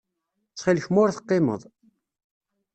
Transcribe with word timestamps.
Ttxil-k 0.51 0.87
ma 0.89 0.99
ur 1.03 1.09
teqqimeḍ. 1.11 1.61